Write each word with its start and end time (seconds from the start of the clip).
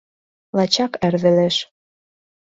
Лачак 0.55 0.91
эр 1.05 1.15
велеш. 1.23 1.55